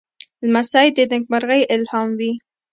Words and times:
لمسی 0.47 0.87
د 0.95 0.97
نېکمرغۍ 1.11 1.61
الهام 1.73 2.09
وي. 2.19 2.31